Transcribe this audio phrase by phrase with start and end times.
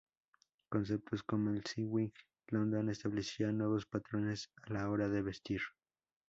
[0.71, 2.11] Conceptos como el Swinging
[2.47, 5.61] London establecían nuevos patrones a la hora de vestir.